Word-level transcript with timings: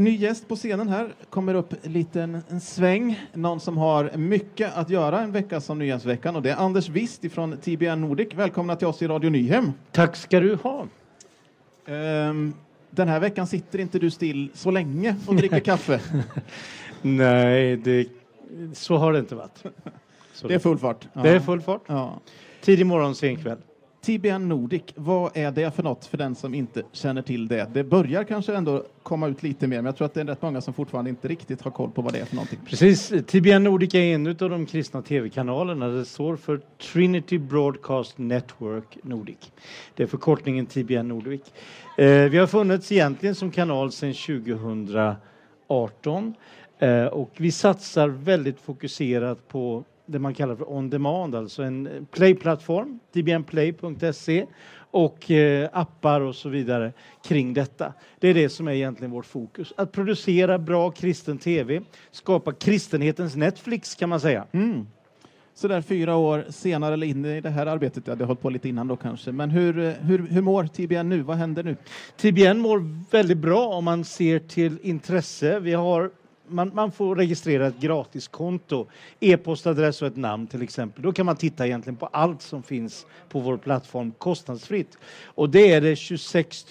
ny 0.00 0.16
gäst 0.16 0.48
på 0.48 0.56
scenen 0.56 0.88
här. 0.88 1.14
Kommer 1.30 1.54
upp 1.54 1.74
en 1.82 1.92
liten 1.92 2.42
en 2.48 2.60
sväng. 2.60 3.20
Någon 3.32 3.60
som 3.60 3.78
har 3.78 4.16
mycket 4.16 4.76
att 4.76 4.90
göra 4.90 5.20
en 5.20 5.32
vecka 5.32 5.60
som 5.60 5.78
Nyhemsveckan 5.78 6.36
och 6.36 6.42
det 6.42 6.50
är 6.50 6.56
Anders 6.56 6.88
Wist 6.88 7.32
från 7.32 7.56
TBN 7.56 8.00
Nordic. 8.00 8.34
Välkomna 8.34 8.76
till 8.76 8.86
oss 8.86 9.02
i 9.02 9.06
Radio 9.06 9.30
Nyhem. 9.30 9.72
Tack 9.92 10.16
ska 10.16 10.40
du 10.40 10.54
ha. 10.54 10.86
Um, 11.86 12.54
den 12.90 13.08
här 13.08 13.20
veckan 13.20 13.46
sitter 13.46 13.78
inte 13.78 13.98
du 13.98 14.10
still 14.10 14.50
så 14.54 14.70
länge 14.70 15.16
och 15.26 15.34
dricker 15.34 15.60
kaffe. 15.70 16.00
Nej, 17.02 17.76
det, 17.76 18.08
så 18.72 18.96
har 18.96 19.12
det 19.12 19.18
inte 19.18 19.34
varit. 19.34 19.64
Så 20.34 20.48
det 20.48 20.54
är 20.54 20.58
full 20.58 20.78
fart. 20.78 21.08
Ja. 21.12 21.22
Det 21.22 21.30
är 21.30 21.40
full 21.40 21.60
fart. 21.60 21.82
Ja. 21.86 22.20
Tidig 22.60 22.86
morgon, 22.86 23.14
sen 23.14 23.36
kväll. 23.36 23.58
TBN 24.00 24.48
Nordic, 24.48 24.82
vad 24.94 25.36
är 25.36 25.50
det 25.50 25.70
för 25.70 25.82
något 25.82 26.06
för 26.06 26.18
den 26.18 26.34
som 26.34 26.54
inte 26.54 26.82
känner 26.92 27.22
till 27.22 27.48
det? 27.48 27.70
Det 27.72 27.84
börjar 27.84 28.24
kanske 28.24 28.54
ändå 28.54 28.84
komma 29.02 29.28
ut 29.28 29.42
lite 29.42 29.66
mer, 29.66 29.76
men 29.76 29.84
jag 29.84 29.96
tror 29.96 30.06
att 30.06 30.14
det 30.14 30.20
är 30.20 30.24
rätt 30.24 30.42
många 30.42 30.60
som 30.60 30.74
fortfarande 30.74 31.10
inte 31.10 31.28
riktigt 31.28 31.62
har 31.62 31.70
koll 31.70 31.90
på 31.90 32.02
vad 32.02 32.12
det 32.12 32.18
är 32.18 32.24
för 32.24 32.36
någonting. 32.36 32.58
Precis, 32.66 33.12
TBN 33.26 33.64
Nordic 33.64 33.94
är 33.94 34.14
en 34.14 34.26
av 34.26 34.34
de 34.34 34.66
kristna 34.66 35.02
tv-kanalerna. 35.02 35.88
Det 35.88 36.04
står 36.04 36.36
för 36.36 36.60
Trinity 36.92 37.38
Broadcast 37.38 38.18
Network 38.18 38.98
Nordic. 39.02 39.52
Det 39.94 40.02
är 40.02 40.06
förkortningen 40.06 40.66
TBN 40.66 41.08
Nordic. 41.08 41.40
Eh, 41.98 42.06
vi 42.06 42.38
har 42.38 42.46
funnits 42.46 42.92
egentligen 42.92 43.34
som 43.34 43.50
kanal 43.50 43.92
sedan 43.92 44.14
2018 44.14 46.34
eh, 46.78 47.04
och 47.04 47.30
vi 47.36 47.52
satsar 47.52 48.08
väldigt 48.08 48.60
fokuserat 48.60 49.48
på 49.48 49.84
det 50.10 50.18
man 50.18 50.34
kallar 50.34 50.56
för 50.56 50.72
on 50.72 50.90
demand, 50.90 51.34
alltså 51.34 51.62
en 51.62 52.06
playplattform, 52.10 52.98
dbnplay.se 53.12 54.46
och 54.90 55.30
eh, 55.30 55.68
appar 55.72 56.20
och 56.20 56.34
så 56.34 56.48
vidare 56.48 56.92
kring 57.24 57.54
detta. 57.54 57.92
Det 58.18 58.28
är 58.28 58.34
det 58.34 58.48
som 58.48 58.68
är 58.68 58.72
egentligen 58.72 59.10
vårt 59.10 59.26
fokus. 59.26 59.72
Att 59.76 59.92
producera 59.92 60.58
bra 60.58 60.90
kristen 60.90 61.38
tv, 61.38 61.82
skapa 62.10 62.52
kristenhetens 62.52 63.36
Netflix 63.36 63.94
kan 63.94 64.08
man 64.08 64.20
säga. 64.20 64.46
Mm. 64.52 64.86
Så 65.54 65.68
där 65.68 65.80
fyra 65.80 66.16
år 66.16 66.44
senare 66.48 66.94
eller 66.94 67.06
in 67.06 67.24
i 67.24 67.40
det 67.40 67.50
här 67.50 67.66
arbetet, 67.66 68.06
ja, 68.06 68.14
det 68.14 68.24
har 68.24 68.26
hållit 68.26 68.42
på 68.42 68.50
lite 68.50 68.68
innan 68.68 68.88
då 68.88 68.96
kanske, 68.96 69.32
men 69.32 69.50
hur, 69.50 69.94
hur, 70.00 70.26
hur 70.26 70.42
mår 70.42 70.66
TBN 70.66 71.08
nu? 71.08 71.22
Vad 71.22 71.36
händer 71.36 71.62
nu? 71.62 71.76
TBN 72.16 72.58
mår 72.58 73.10
väldigt 73.10 73.38
bra 73.38 73.66
om 73.66 73.84
man 73.84 74.04
ser 74.04 74.38
till 74.38 74.78
intresse. 74.82 75.60
Vi 75.60 75.72
har 75.72 76.10
man, 76.50 76.70
man 76.74 76.92
får 76.92 77.16
registrera 77.16 77.66
ett 77.66 77.80
gratiskonto, 77.80 78.86
e-postadress 79.20 80.02
och 80.02 80.08
ett 80.08 80.16
namn 80.16 80.46
till 80.46 80.62
exempel. 80.62 81.02
Då 81.02 81.12
kan 81.12 81.26
man 81.26 81.36
titta 81.36 81.66
egentligen 81.66 81.96
på 81.96 82.06
allt 82.06 82.42
som 82.42 82.62
finns 82.62 83.06
på 83.28 83.40
vår 83.40 83.56
plattform 83.56 84.12
kostnadsfritt. 84.18 84.98
Och 85.24 85.50
det 85.50 85.72
är 85.72 85.80
det 85.80 85.96
26 85.96 86.66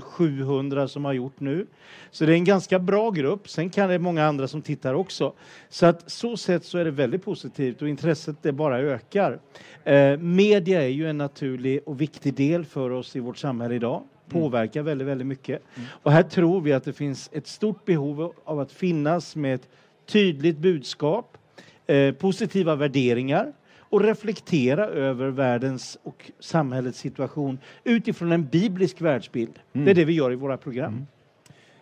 700 0.00 0.88
som 0.88 1.04
har 1.04 1.12
gjort 1.12 1.40
nu. 1.40 1.66
Så 2.10 2.26
det 2.26 2.32
är 2.32 2.36
en 2.36 2.44
ganska 2.44 2.78
bra 2.78 3.10
grupp. 3.10 3.48
Sen 3.48 3.70
kan 3.70 3.88
det 3.88 3.98
många 3.98 4.26
andra 4.26 4.48
som 4.48 4.62
tittar 4.62 4.94
också. 4.94 5.32
Så 5.68 5.86
att 5.86 6.10
så 6.10 6.36
sett 6.36 6.64
så 6.64 6.78
är 6.78 6.84
det 6.84 6.90
väldigt 6.90 7.24
positivt 7.24 7.82
och 7.82 7.88
intresset 7.88 8.36
det 8.42 8.52
bara 8.52 8.78
ökar. 8.78 9.40
Eh, 9.84 10.16
media 10.18 10.82
är 10.82 10.88
ju 10.88 11.10
en 11.10 11.18
naturlig 11.18 11.80
och 11.86 12.00
viktig 12.00 12.34
del 12.34 12.64
för 12.64 12.90
oss 12.90 13.16
i 13.16 13.20
vårt 13.20 13.38
samhälle 13.38 13.74
idag 13.74 14.02
påverkar 14.30 14.82
väldigt, 14.82 15.08
väldigt 15.08 15.26
mycket. 15.26 15.62
Mm. 15.74 15.88
Och 16.02 16.12
här 16.12 16.22
tror 16.22 16.60
vi 16.60 16.72
att 16.72 16.84
det 16.84 16.92
finns 16.92 17.30
ett 17.32 17.46
stort 17.46 17.84
behov 17.84 18.32
av 18.44 18.60
att 18.60 18.72
finnas 18.72 19.36
med 19.36 19.54
ett 19.54 19.68
tydligt 20.06 20.58
budskap, 20.58 21.38
eh, 21.86 22.14
positiva 22.14 22.76
värderingar 22.76 23.52
och 23.78 24.00
reflektera 24.00 24.86
över 24.86 25.28
världens 25.28 25.98
och 26.02 26.30
samhällets 26.40 26.98
situation 26.98 27.58
utifrån 27.84 28.32
en 28.32 28.46
biblisk 28.46 29.00
världsbild. 29.00 29.58
Mm. 29.72 29.84
Det 29.84 29.90
är 29.90 29.94
det 29.94 30.04
vi 30.04 30.12
gör 30.12 30.32
i 30.32 30.34
våra 30.34 30.56
program. 30.56 30.92
Mm. 30.92 31.06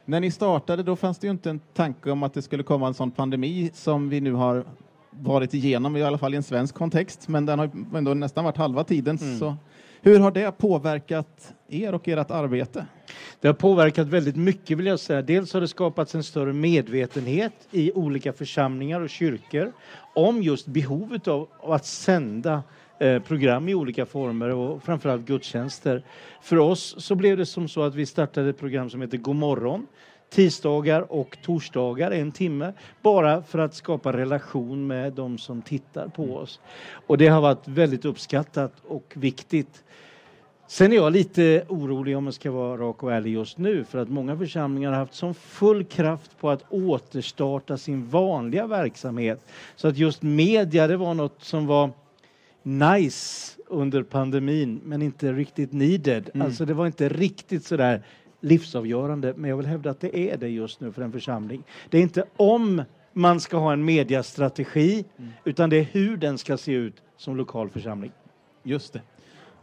När 0.05 0.21
ni 0.21 0.31
startade 0.31 0.83
då 0.83 0.97
fanns 0.97 1.19
det 1.19 1.27
ju 1.27 1.31
inte 1.31 1.51
en 1.51 1.61
tanke 1.75 2.11
om 2.11 2.23
att 2.23 2.35
det 2.35 2.43
skulle 2.43 2.63
komma 2.63 2.87
en 2.87 2.95
sån 2.95 3.11
pandemi 3.11 3.71
som 3.75 4.09
vi 4.09 4.21
nu 4.21 4.33
har 4.33 4.65
varit 5.11 5.55
igenom, 5.55 5.97
i 5.97 6.03
alla 6.03 6.19
fall 6.19 6.35
i 6.35 6.37
en 6.37 6.43
svensk 6.43 6.75
kontext, 6.75 7.29
men 7.29 7.47
den 7.47 7.59
har 7.59 7.71
ändå 7.95 8.15
nästan 8.15 8.45
varit 8.45 8.57
halva 8.57 8.85
tiden. 8.85 9.19
Mm. 9.23 9.39
Så 9.39 9.57
hur 10.03 10.19
har 10.19 10.31
det 10.31 10.59
påverkat 10.59 11.55
er 11.69 11.95
och 11.95 12.09
ert 12.09 12.31
arbete? 12.31 12.87
Det 13.41 13.49
har 13.49 13.55
påverkat 13.55 14.07
väldigt 14.07 14.37
mycket 14.37 14.79
vill 14.79 14.87
jag 14.87 15.01
säga. 15.01 15.23
Dels 15.23 15.53
har 15.53 15.61
det 15.61 15.69
skapats 15.69 16.15
en 16.15 16.23
större 16.23 16.53
medvetenhet 16.53 17.53
i 17.71 17.93
olika 17.93 18.33
församlingar 18.33 19.01
och 19.01 19.11
kyrkor 19.11 19.73
om 20.15 20.43
just 20.43 20.67
behovet 20.67 21.29
av 21.29 21.49
att 21.63 21.87
sända 21.87 22.63
eh, 22.99 23.23
program 23.23 23.69
i 23.69 23.75
olika 23.75 24.07
former 24.07 24.49
och 24.49 24.83
framförallt 24.83 25.27
gudstjänster. 25.27 26.03
För 26.41 26.59
oss 26.59 26.95
så 26.99 27.15
blev 27.15 27.37
det 27.37 27.47
som 27.47 27.69
så 27.69 27.83
att 27.83 27.95
vi 27.95 28.07
startade 28.07 28.51
ett 28.51 28.59
program 28.59 28.91
som 28.91 29.01
heter 29.01 29.19
God 29.19 29.37
morgon 29.37 29.87
tisdagar 30.31 31.13
och 31.13 31.39
torsdagar 31.43 32.11
en 32.11 32.33
timme 32.33 32.73
bara 33.03 33.43
för 33.43 33.59
att 33.59 33.75
skapa 33.75 34.13
relation 34.13 34.87
med 34.87 35.13
de 35.13 35.39
som 35.39 35.63
tittar 35.63 36.09
på 36.09 36.37
oss. 36.37 36.61
Och 37.07 37.19
det 37.19 37.29
har 37.29 37.41
varit 37.41 37.69
väldigt 37.69 38.05
uppskattat 38.05 38.73
och 38.89 39.13
viktigt. 39.17 39.85
Sen 40.71 40.93
är 40.93 40.97
jag 40.97 41.13
lite 41.13 41.65
orolig 41.69 42.17
om 42.17 42.25
jag 42.25 42.35
ska 42.35 42.51
vara 42.51 42.77
rak 42.77 43.03
och 43.03 43.13
ärlig 43.13 43.33
just 43.33 43.59
nu 43.59 43.85
för 43.85 43.99
att 43.99 44.09
många 44.09 44.37
församlingar 44.37 44.91
har 44.91 44.99
haft 44.99 45.15
sån 45.15 45.35
full 45.35 45.85
kraft 45.85 46.39
på 46.41 46.51
att 46.51 46.65
återstarta 46.71 47.79
sin 47.79 48.07
vanliga 48.09 48.67
verksamhet. 48.67 49.47
Så 49.77 49.89
att 49.89 49.97
just 49.97 50.23
media, 50.23 50.87
det 50.87 50.97
var 50.97 51.15
något 51.15 51.45
som 51.45 51.67
var 51.67 51.91
nice 52.63 53.57
under 53.67 54.03
pandemin 54.03 54.81
men 54.85 55.03
inte 55.03 55.33
riktigt 55.33 55.73
needed. 55.73 56.31
Mm. 56.35 56.47
Alltså 56.47 56.65
det 56.65 56.75
var 56.75 56.87
inte 56.87 57.09
riktigt 57.09 57.65
sådär 57.65 58.03
livsavgörande, 58.41 59.35
men 59.37 59.51
jag 59.51 59.57
vill 59.57 59.67
hävda 59.67 59.91
att 59.91 60.01
det 60.01 60.19
är 60.19 60.37
det 60.37 60.49
just 60.49 60.81
nu 60.81 60.93
för 60.93 61.03
en 61.03 61.13
församling. 61.13 61.65
Det 61.91 61.99
är 61.99 62.03
inte 62.03 62.25
om 62.37 62.83
man 63.13 63.41
ska 63.41 63.57
ha 63.57 63.73
en 63.73 63.85
mediastrategi, 63.85 65.05
mm. 65.17 65.31
utan 65.45 65.71
det 65.71 65.77
är 65.77 65.85
hur 65.85 66.17
den 66.17 66.39
ska 66.39 66.57
se 66.57 66.73
ut 66.73 67.03
som 67.17 67.37
lokal 67.37 67.71
församling. 67.71 68.13
Just 68.63 68.93
det. 68.93 69.01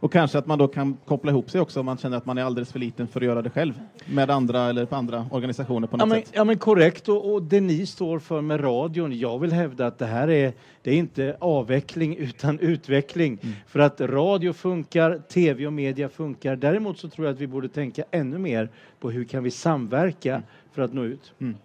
Och 0.00 0.12
kanske 0.12 0.38
att 0.38 0.46
man 0.46 0.58
då 0.58 0.68
kan 0.68 0.96
koppla 1.04 1.30
ihop 1.30 1.50
sig 1.50 1.60
också 1.60 1.80
om 1.80 1.86
man 1.86 1.98
känner 1.98 2.16
att 2.16 2.26
man 2.26 2.38
är 2.38 2.42
alldeles 2.42 2.72
för 2.72 2.78
liten 2.78 3.08
för 3.08 3.20
att 3.20 3.26
göra 3.26 3.42
det 3.42 3.50
själv 3.50 3.80
med 4.06 4.30
andra 4.30 4.68
eller 4.68 4.86
på 4.86 4.96
andra 4.96 5.26
organisationer 5.30 5.86
på 5.86 5.96
något 5.96 6.02
ja, 6.02 6.06
men, 6.06 6.22
sätt. 6.22 6.32
Ja 6.34 6.44
men 6.44 6.58
korrekt 6.58 7.08
och, 7.08 7.32
och, 7.32 7.42
det 7.42 7.60
ni 7.60 7.86
står 7.86 8.18
för 8.18 8.40
med 8.40 8.64
radion, 8.64 9.18
jag 9.18 9.38
vill 9.38 9.52
hävda 9.52 9.86
att 9.86 9.98
det 9.98 10.06
här 10.06 10.30
är, 10.30 10.52
det 10.82 10.90
är 10.90 10.94
inte 10.94 11.36
avveckling 11.40 12.16
utan 12.18 12.58
utveckling. 12.58 13.38
Mm. 13.42 13.54
För 13.66 13.78
att 13.78 14.00
radio 14.00 14.52
funkar, 14.52 15.22
tv 15.28 15.66
och 15.66 15.72
media 15.72 16.08
funkar. 16.08 16.56
Däremot 16.56 16.98
så 16.98 17.08
tror 17.08 17.26
jag 17.26 17.34
att 17.34 17.40
vi 17.40 17.46
borde 17.46 17.68
tänka 17.68 18.04
ännu 18.10 18.38
mer 18.38 18.70
på 19.00 19.10
hur 19.10 19.24
kan 19.24 19.42
vi 19.42 19.50
samverka 19.50 20.34
mm. 20.34 20.42
för 20.72 20.82
att 20.82 20.92
nå 20.92 21.04
ut. 21.04 21.32
Mm. 21.38 21.56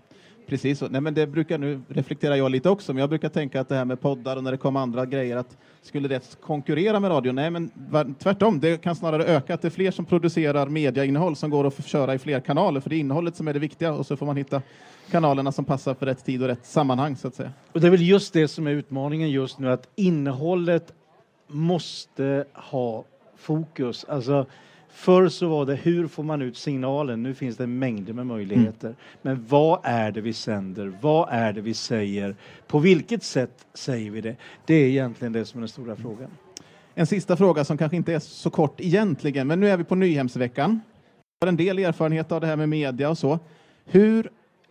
Precis 0.47 0.79
så. 0.79 0.87
Nej, 0.87 1.01
men 1.01 1.13
det 1.13 1.27
brukar 1.27 1.57
nu 1.57 1.81
reflektera 1.87 2.37
jag 2.37 2.51
lite 2.51 2.69
också, 2.69 2.93
men 2.93 2.99
jag 2.99 3.09
brukar 3.09 3.29
tänka 3.29 3.61
att 3.61 3.69
det 3.69 3.75
här 3.75 3.85
med 3.85 4.01
poddar 4.01 4.37
och 4.37 4.43
när 4.43 4.51
det 4.51 4.57
kommer 4.57 4.79
andra 4.79 5.05
grejer, 5.05 5.37
att 5.37 5.57
skulle 5.81 6.07
det 6.07 6.37
konkurrera 6.41 6.99
med 6.99 7.11
radio? 7.11 7.31
Nej, 7.31 7.51
men 7.51 7.71
tvärtom. 8.19 8.59
Det 8.59 8.81
kan 8.81 8.95
snarare 8.95 9.25
öka 9.25 9.53
att 9.53 9.61
det 9.61 9.67
är 9.67 9.69
fler 9.69 9.91
som 9.91 10.05
producerar 10.05 10.67
mediainnehåll 10.67 11.35
som 11.35 11.49
går 11.49 11.67
att 11.67 11.85
köra 11.85 12.13
i 12.13 12.19
fler 12.19 12.39
kanaler, 12.39 12.79
för 12.79 12.89
det 12.89 12.95
är 12.95 12.99
innehållet 12.99 13.35
som 13.35 13.47
är 13.47 13.53
det 13.53 13.59
viktiga 13.59 13.93
och 13.93 14.05
så 14.05 14.17
får 14.17 14.25
man 14.25 14.37
hitta 14.37 14.61
kanalerna 15.11 15.51
som 15.51 15.65
passar 15.65 15.93
för 15.93 16.05
rätt 16.05 16.25
tid 16.25 16.41
och 16.41 16.47
rätt 16.47 16.65
sammanhang 16.65 17.15
så 17.15 17.27
att 17.27 17.35
säga. 17.35 17.51
Och 17.71 17.81
det 17.81 17.87
är 17.87 17.91
väl 17.91 18.01
just 18.01 18.33
det 18.33 18.47
som 18.47 18.67
är 18.67 18.71
utmaningen 18.71 19.29
just 19.29 19.59
nu, 19.59 19.71
att 19.71 19.87
innehållet 19.95 20.93
måste 21.47 22.45
ha 22.53 23.03
fokus. 23.37 24.05
Alltså, 24.09 24.45
Förr 24.93 25.29
så 25.29 25.47
var 25.47 25.65
det 25.65 25.75
hur 25.75 26.07
får 26.07 26.23
man 26.23 26.41
ut 26.41 26.57
signalen? 26.57 27.23
Nu 27.23 27.33
finns 27.33 27.57
det 27.57 27.67
mängder 27.67 28.13
med 28.13 28.27
möjligheter. 28.27 28.87
Mm. 28.87 28.97
Men 29.21 29.45
vad 29.49 29.79
är 29.83 30.11
det 30.11 30.21
vi 30.21 30.33
sänder? 30.33 30.93
Vad 31.01 31.29
är 31.31 31.53
det 31.53 31.61
vi 31.61 31.73
säger? 31.73 32.35
På 32.67 32.79
vilket 32.79 33.23
sätt 33.23 33.65
säger 33.73 34.11
vi 34.11 34.21
det? 34.21 34.35
Det 34.65 34.73
är 34.73 34.87
egentligen 34.87 35.33
det 35.33 35.45
som 35.45 35.57
är 35.57 35.61
den 35.61 35.69
stora 35.69 35.95
frågan. 35.95 36.29
En 36.95 37.07
sista 37.07 37.37
fråga 37.37 37.65
som 37.65 37.77
kanske 37.77 37.97
inte 37.97 38.13
är 38.13 38.19
så 38.19 38.49
kort 38.49 38.81
egentligen, 38.81 39.47
men 39.47 39.59
nu 39.59 39.69
är 39.69 39.77
vi 39.77 39.83
på 39.83 39.95
Nyhemsveckan. 39.95 40.81
Jag 41.39 41.47
har 41.47 41.49
en 41.49 41.57
del 41.57 41.79
erfarenhet 41.79 42.31
av 42.31 42.41
det 42.41 42.47
här 42.47 42.55
med 42.55 42.69
media 42.69 43.09
och 43.09 43.17
så. 43.17 43.39
Hur 43.85 44.29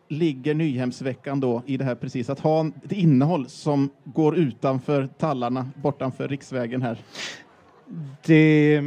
ligger 0.09 0.55
Nyhemsveckan 0.55 1.41
då 1.41 1.63
i 1.66 1.77
det 1.77 1.84
här 1.84 1.95
precis, 1.95 2.31
att 2.31 2.41
ha 2.41 2.66
ett 2.84 2.93
innehåll 2.93 3.49
som 3.49 3.91
går 4.05 4.37
utanför 4.37 5.09
tallarna, 5.19 5.71
bortanför 5.75 6.28
riksvägen 6.28 6.83
här? 6.83 6.99
Det 8.27 8.83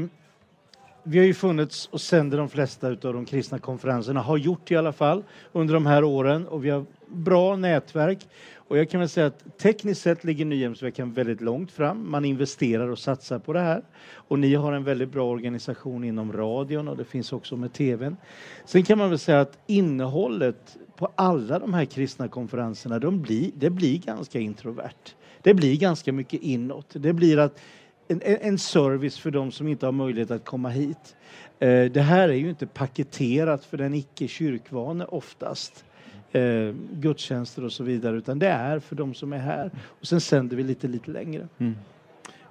vi 1.03 1.19
har 1.19 1.25
ju 1.25 1.33
funnits 1.33 1.89
och 1.91 2.01
sänder 2.01 2.37
de 2.37 2.49
flesta 2.49 2.87
av 2.87 2.97
de 2.97 3.25
kristna 3.25 3.59
konferenserna, 3.59 4.21
har 4.21 4.37
gjort 4.37 4.71
i 4.71 4.75
alla 4.75 4.93
fall 4.93 5.23
under 5.51 5.73
de 5.73 5.85
här 5.85 6.03
åren 6.03 6.47
och 6.47 6.65
vi 6.65 6.69
har 6.69 6.85
bra 7.07 7.55
nätverk. 7.55 8.27
Och 8.55 8.77
jag 8.77 8.89
kan 8.89 8.99
väl 8.99 9.09
säga 9.09 9.27
att 9.27 9.57
tekniskt 9.57 10.01
sett 10.01 10.23
ligger 10.23 10.45
Nyhemsveckan 10.45 11.13
väldigt 11.13 11.41
långt 11.41 11.71
fram. 11.71 12.11
Man 12.11 12.25
investerar 12.25 12.87
och 12.87 12.99
satsar 12.99 13.39
på 13.39 13.53
det 13.53 13.59
här. 13.59 13.83
Och 14.13 14.39
ni 14.39 14.55
har 14.55 14.73
en 14.73 14.83
väldigt 14.83 15.11
bra 15.11 15.29
organisation 15.29 16.03
inom 16.03 16.33
radion 16.33 16.87
och 16.87 16.97
det 16.97 17.05
finns 17.05 17.33
också 17.33 17.57
med 17.57 17.73
tvn. 17.73 18.17
Sen 18.65 18.83
kan 18.83 18.97
man 18.97 19.09
väl 19.09 19.19
säga 19.19 19.41
att 19.41 19.57
innehållet 19.67 20.77
på 20.97 21.11
alla 21.15 21.59
de 21.59 21.73
här 21.73 21.85
kristna 21.85 22.27
konferenserna, 22.27 22.99
de 22.99 23.21
blir, 23.21 23.51
det 23.55 23.69
blir 23.69 23.97
ganska 23.97 24.39
introvert. 24.39 25.15
Det 25.41 25.53
blir 25.53 25.77
ganska 25.77 26.13
mycket 26.13 26.41
inåt. 26.41 26.87
Det 26.93 27.13
blir 27.13 27.39
att 27.39 27.59
en, 28.07 28.21
en 28.23 28.57
service 28.57 29.17
för 29.19 29.31
de 29.31 29.51
som 29.51 29.67
inte 29.67 29.85
har 29.85 29.91
möjlighet 29.91 30.31
att 30.31 30.45
komma 30.45 30.69
hit. 30.69 31.15
Eh, 31.59 31.91
det 31.91 32.01
här 32.01 32.29
är 32.29 32.33
ju 32.33 32.49
inte 32.49 32.67
paketerat 32.67 33.65
för 33.65 33.77
den 33.77 33.93
icke 33.93 34.27
kyrkvane 34.27 35.05
oftast. 35.05 35.85
eh, 36.31 36.73
gudstjänster 36.91 37.63
och 37.65 37.71
så 37.71 37.83
vidare, 37.83 38.17
utan 38.17 38.39
det 38.39 38.47
är 38.47 38.79
för 38.79 38.95
de 38.95 39.13
som 39.13 39.33
är 39.33 39.37
här. 39.37 39.71
Och 39.85 40.07
sen 40.07 40.21
sänder 40.21 40.55
vi 40.57 40.63
lite, 40.63 40.87
lite 40.87 41.11
längre. 41.11 41.47
Mm. 41.57 41.75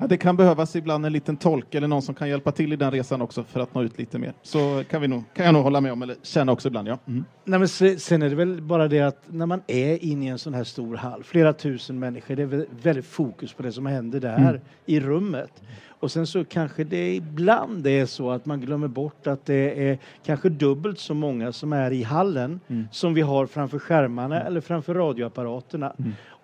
Ja, 0.03 0.09
det 0.09 0.17
kan 0.17 0.37
behövas 0.37 0.77
ibland 0.77 1.07
en 1.07 1.13
liten 1.13 1.37
tolk 1.37 1.75
eller 1.75 1.89
någon 1.89 2.03
som 2.03 2.15
kan 2.15 2.29
hjälpa 2.29 2.53
till 2.53 2.73
i 2.73 2.77
den 2.77 2.91
resan 2.91 3.23
också 3.23 3.45
för 3.45 3.61
att 3.61 3.75
nå 3.75 3.83
ut 3.83 3.99
lite 3.99 4.19
mer. 4.19 4.33
Så 4.43 4.85
kan, 4.91 5.03
vi 5.03 5.09
nog, 5.09 5.23
kan 5.35 5.45
jag 5.45 5.55
nog 5.55 5.63
hålla 5.63 5.81
med 5.81 5.93
om, 5.93 6.03
eller 6.03 6.17
känna 6.23 6.53
också 6.53 6.69
ibland. 6.69 6.89
Ja. 6.89 6.99
Mm. 7.07 7.25
Nej, 7.45 7.59
men 7.59 7.69
sen 7.99 8.23
är 8.23 8.31
det 8.31 8.37
väl 8.37 8.63
bara 8.63 8.89
det 8.89 9.01
att 9.01 9.23
när 9.27 9.47
man 9.47 9.63
är 9.67 10.05
inne 10.05 10.27
i 10.27 10.29
en 10.29 10.39
sån 10.39 10.55
här 10.55 10.65
stor 10.65 10.97
hall, 10.97 11.25
flera 11.25 11.53
tusen 11.53 11.99
människor, 11.99 12.37
det 12.37 12.43
är 12.43 12.67
väldigt 12.83 13.07
fokus 13.07 13.53
på 13.53 13.63
det 13.63 13.73
som 13.73 13.87
händer 13.87 14.21
där 14.21 14.39
mm. 14.39 14.61
i 14.87 15.01
rummet. 15.01 15.63
Och 16.03 16.11
sen 16.11 16.27
så 16.27 16.45
kanske 16.45 16.85
det 16.85 17.15
ibland 17.15 17.87
är 17.87 18.07
så 18.07 18.31
att 18.31 18.47
man 18.47 18.61
glömmer 18.61 18.89
bort 18.89 19.27
att 19.27 19.47
det 19.47 19.89
är 19.89 19.99
kanske 20.25 20.49
dubbelt 20.49 20.99
så 20.99 21.15
många 21.15 21.53
som 21.53 21.73
är 21.73 21.91
i 21.91 22.03
hallen 22.03 22.61
mm. 22.69 22.89
som 22.93 23.15
vi 23.15 23.21
har 23.21 23.47
framför 23.47 23.79
skärmarna 23.79 24.43
eller 24.43 24.61
framför 24.61 24.95
radioapparaterna. 24.95 25.93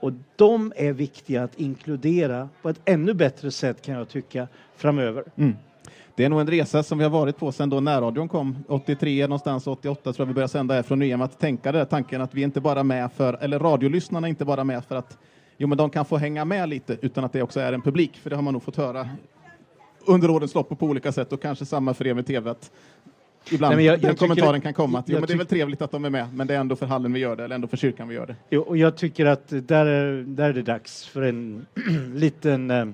Och 0.00 0.12
de 0.36 0.72
är 0.76 0.92
viktiga 0.92 1.42
att 1.42 1.60
inkludera 1.60 2.48
på 2.62 2.68
ett 2.68 2.80
ännu 2.84 3.14
bättre 3.14 3.50
sätt 3.50 3.82
kan 3.82 3.94
jag 3.94 4.08
tycka 4.08 4.48
framöver. 4.76 5.24
Mm. 5.36 5.56
Det 6.14 6.24
är 6.24 6.28
nog 6.28 6.40
en 6.40 6.46
resa 6.46 6.82
som 6.82 6.98
vi 6.98 7.04
har 7.04 7.10
varit 7.10 7.36
på 7.36 7.52
sedan 7.52 7.70
då 7.70 7.80
närradion 7.80 8.28
kom 8.28 8.64
83 8.68 9.26
någonstans 9.26 9.66
88 9.66 10.02
tror 10.02 10.14
jag 10.18 10.26
vi 10.26 10.34
började 10.34 10.52
sända 10.52 10.74
här 10.74 10.82
från 10.82 10.98
Nyhem 10.98 11.20
att 11.20 11.38
tänka 11.38 11.72
den 11.72 11.86
tanken 11.86 12.20
att 12.20 12.34
vi 12.34 12.42
inte 12.42 12.60
bara 12.60 12.82
med 12.82 13.12
för 13.12 13.38
eller 13.40 13.58
radiolyssnarna 13.58 14.26
är 14.26 14.28
inte 14.28 14.44
bara 14.44 14.64
med 14.64 14.84
för 14.84 14.96
att 14.96 15.18
jo 15.56 15.68
men 15.68 15.78
de 15.78 15.90
kan 15.90 16.04
få 16.04 16.16
hänga 16.16 16.44
med 16.44 16.68
lite 16.68 16.96
utan 17.02 17.24
att 17.24 17.32
det 17.32 17.42
också 17.42 17.60
är 17.60 17.72
en 17.72 17.82
publik 17.82 18.16
för 18.16 18.30
det 18.30 18.36
har 18.36 18.42
man 18.42 18.52
nog 18.52 18.62
fått 18.62 18.76
höra 18.76 19.08
under 20.06 20.30
årens 20.30 20.54
lopp 20.54 20.72
och 20.72 20.78
på 20.78 20.86
olika 20.86 21.12
sätt 21.12 21.32
och 21.32 21.42
kanske 21.42 21.66
samma 21.66 21.94
för 21.94 22.06
er 22.06 22.14
med 22.14 22.26
tv 22.26 22.50
att 22.50 22.70
ibland 23.52 23.76
Nej, 23.76 23.84
jag, 23.84 24.00
den 24.00 24.08
jag 24.08 24.18
kommentaren 24.18 24.54
tycker, 24.54 24.62
kan 24.62 24.74
komma 24.74 24.98
att 24.98 25.08
jo, 25.08 25.18
men 25.18 25.26
det 25.26 25.32
är 25.32 25.38
väl 25.38 25.46
trevligt 25.46 25.82
att 25.82 25.90
de 25.90 26.04
är 26.04 26.10
med 26.10 26.34
men 26.34 26.46
det 26.46 26.54
är 26.54 26.58
ändå 26.58 26.76
för 26.76 26.86
hallen 26.86 27.12
vi 27.12 27.20
gör 27.20 27.36
det 27.36 27.44
eller 27.44 27.54
ändå 27.54 27.68
för 27.68 27.76
kyrkan 27.76 28.08
vi 28.08 28.14
gör 28.14 28.26
det. 28.26 28.36
Jo, 28.50 28.62
och 28.62 28.76
jag 28.76 28.96
tycker 28.96 29.26
att 29.26 29.48
där 29.48 29.86
är, 29.86 30.22
där 30.22 30.48
är 30.48 30.52
det 30.52 30.62
dags 30.62 31.06
för 31.06 31.22
en 31.22 31.66
liten 32.14 32.70
eh, 32.70 32.86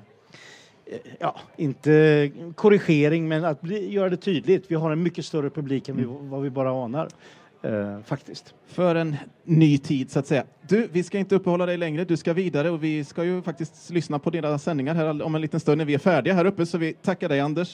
ja, 1.20 1.36
inte 1.56 2.30
korrigering, 2.54 3.28
men 3.28 3.44
att 3.44 3.60
bli, 3.60 3.92
göra 3.92 4.08
det 4.08 4.16
tydligt. 4.16 4.64
Vi 4.68 4.74
har 4.74 4.90
en 4.90 5.02
mycket 5.02 5.24
större 5.24 5.50
publik 5.50 5.88
än 5.88 5.96
vi, 5.96 6.02
mm. 6.02 6.30
vad 6.30 6.42
vi 6.42 6.50
bara 6.50 6.84
anar. 6.84 7.08
Eh, 7.64 8.00
faktiskt. 8.04 8.54
För 8.66 8.94
en 8.94 9.16
ny 9.44 9.78
tid 9.78 10.10
så 10.10 10.18
att 10.18 10.26
säga. 10.26 10.44
Du, 10.68 10.88
vi 10.92 11.02
ska 11.02 11.18
inte 11.18 11.34
uppehålla 11.34 11.66
dig 11.66 11.76
längre. 11.76 12.04
Du 12.04 12.16
ska 12.16 12.32
vidare 12.32 12.70
och 12.70 12.84
vi 12.84 13.04
ska 13.04 13.24
ju 13.24 13.42
faktiskt 13.42 13.90
lyssna 13.90 14.18
på 14.18 14.30
dina 14.30 14.58
sändningar 14.58 14.94
här 14.94 15.22
om 15.22 15.34
en 15.34 15.40
liten 15.40 15.60
stund 15.60 15.78
när 15.78 15.84
vi 15.84 15.94
är 15.94 15.98
färdiga 15.98 16.34
här 16.34 16.44
uppe. 16.44 16.66
Så 16.66 16.78
vi 16.78 16.92
tackar 16.92 17.28
dig 17.28 17.40
Anders 17.40 17.68